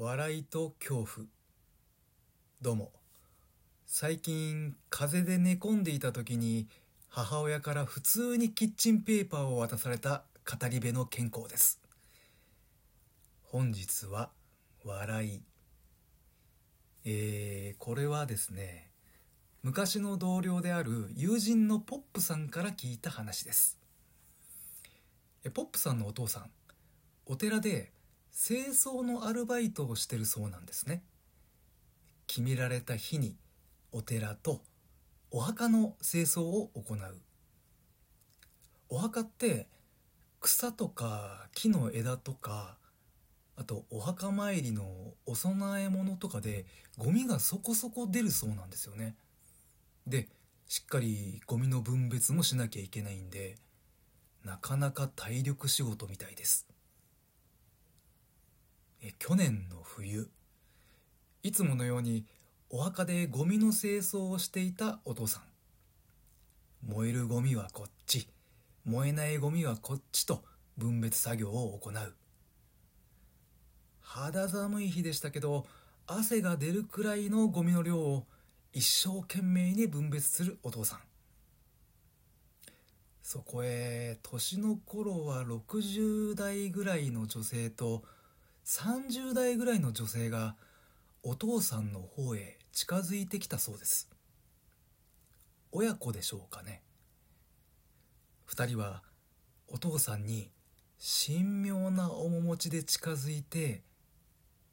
[0.00, 1.26] 笑いと恐怖。
[2.62, 2.92] どうも。
[3.84, 6.68] 最近風邪で寝込んでいた時に
[7.08, 11.80] 母親から普通にキッチンペーパーを渡された語り部の健康です。
[13.42, 14.30] 本日は
[14.84, 15.42] 笑い。
[17.04, 18.92] えー、これはですね
[19.64, 23.80] 昔の同僚である友人のポップさんから聞いた話です。
[25.54, 26.50] ポップさんのお父さん
[27.26, 27.90] お寺で
[28.32, 31.02] 清掃のアルバイトをしてるそうなんですね。
[32.26, 33.36] 決められた日に
[33.92, 34.62] お寺と
[35.30, 36.98] お墓の清掃を行う。
[38.90, 39.66] お墓って
[40.40, 42.76] 草とか木の枝とか
[43.56, 44.84] あとお墓参りの
[45.26, 46.64] お供え物とかで
[46.96, 49.16] ゴミがそこそこ出るそうなんですよね。
[50.06, 50.28] で
[50.68, 53.56] しっかりゴミの分別もしなきゃいけないんで
[54.44, 56.66] なかなか体力仕事みたいです。
[59.28, 60.30] 去年の冬
[61.42, 62.24] いつものように
[62.70, 65.42] お墓でゴミの清掃をしていたお父さん。
[66.90, 68.26] 燃えるゴミはこっち
[68.86, 70.42] 燃えないゴミはこっちと
[70.78, 72.14] 分別作業を行う。
[74.00, 75.66] 肌寒い日でしたけど
[76.06, 78.24] 汗が出るくらいのゴミの量を
[78.72, 81.00] 一生懸命に分別するお父さん。
[83.22, 88.04] そこへ年の頃は60代ぐらいの女性と
[88.68, 90.54] 30代ぐらいの女性が
[91.22, 94.10] お父さんの方へ近づいてきたそうです。
[95.72, 96.82] 親子でしょうかね。
[98.46, 99.02] 2人は
[99.68, 100.50] お父さんに
[101.26, 103.80] 神妙な面持ちで近づいて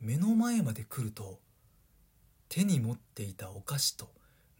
[0.00, 1.40] 目の前まで来ると
[2.48, 4.08] 手に持っていたお菓子と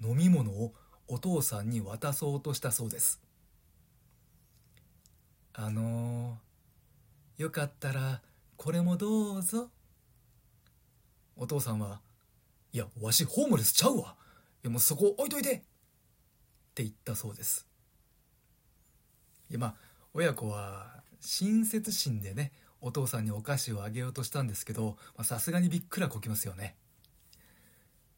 [0.02, 0.74] 飲み物を
[1.06, 3.20] お父さんに渡そうとしたそうです。
[5.52, 8.22] あのー、よかったら
[8.62, 9.70] これもどうぞ。
[11.34, 12.02] お父さんは、
[12.74, 14.16] いや、わしホームレスちゃうわ。
[14.62, 15.54] いや、もうそこ置いといて。
[15.54, 15.60] っ
[16.74, 17.66] て言ったそうです。
[19.48, 19.74] いや、まあ、
[20.12, 22.52] 親子は親切心でね、
[22.82, 26.76] お父さんにお菓子をあげようとしたんですけど、さすがにびっくらこきますよね。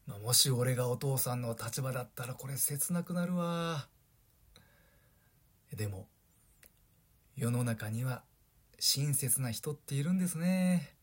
[0.07, 3.87] まあ、もし俺がお父さんの立場だったらこれ切なくなるわ。
[5.73, 6.09] でも、
[7.37, 8.23] 世の中には
[8.85, 10.93] 親切な人っているんですね。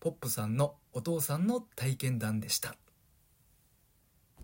[0.00, 2.76] ポップさんのお父さんの体験談でした。